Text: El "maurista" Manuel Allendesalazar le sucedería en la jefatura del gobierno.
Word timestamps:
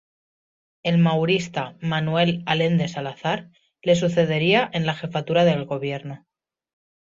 El 0.81 0.97
"maurista" 0.97 1.77
Manuel 1.79 2.41
Allendesalazar 2.47 3.51
le 3.83 3.95
sucedería 3.95 4.67
en 4.73 4.87
la 4.87 4.95
jefatura 4.95 5.45
del 5.45 5.65
gobierno. 5.65 6.25